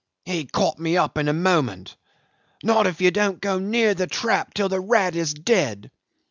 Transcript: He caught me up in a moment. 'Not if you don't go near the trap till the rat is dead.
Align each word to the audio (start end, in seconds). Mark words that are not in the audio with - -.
He 0.25 0.45
caught 0.45 0.79
me 0.79 0.97
up 0.97 1.15
in 1.19 1.27
a 1.27 1.31
moment. 1.31 1.95
'Not 2.63 2.87
if 2.87 3.01
you 3.01 3.11
don't 3.11 3.39
go 3.39 3.59
near 3.59 3.93
the 3.93 4.07
trap 4.07 4.51
till 4.55 4.67
the 4.67 4.79
rat 4.81 5.15
is 5.15 5.31
dead. 5.35 5.91